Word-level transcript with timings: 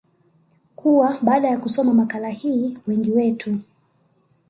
kuwa 0.75 1.17
baada 1.21 1.47
ya 1.47 1.57
kusoma 1.59 1.93
makala 1.93 2.29
hii 2.29 2.77
wengi 2.87 3.11
wetu 3.11 3.59